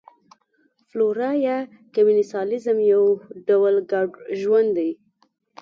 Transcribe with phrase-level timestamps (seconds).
[0.89, 1.57] فلورا یا
[1.95, 3.03] کمېنسالیزم یو
[3.47, 4.09] ډول ګډ
[4.41, 4.89] ژوند دی.